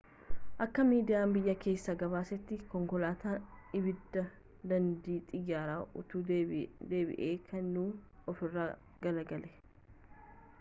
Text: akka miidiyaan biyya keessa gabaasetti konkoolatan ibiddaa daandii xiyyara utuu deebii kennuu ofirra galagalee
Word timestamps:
akka 0.63 0.83
miidiyaan 0.91 1.33
biyya 1.33 1.53
keessa 1.65 1.93
gabaasetti 2.03 2.57
konkoolatan 2.71 3.43
ibiddaa 3.81 4.23
daandii 4.71 5.19
xiyyara 5.27 5.75
utuu 6.03 6.23
deebii 6.31 7.31
kennuu 7.53 7.87
ofirra 8.35 8.65
galagalee 9.07 9.55